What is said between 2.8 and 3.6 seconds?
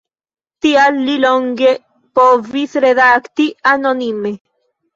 redakti